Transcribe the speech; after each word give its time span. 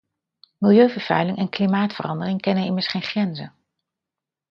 Milieuvervuiling 0.57 1.37
en 1.37 1.49
klimaatverandering 1.49 2.39
kennen 2.41 2.65
immers 2.65 2.87
geen 2.87 3.01
grenzen. 3.01 3.53